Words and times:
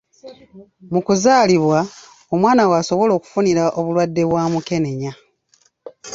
Mu 0.93 0.99
kuzaalibwa, 1.07 1.79
omwana 2.33 2.63
w'asobolera 2.71 3.15
okufunira 3.19 3.63
obulwadde 3.79 4.23
bwa 4.29 4.43
mukenenya. 4.53 5.11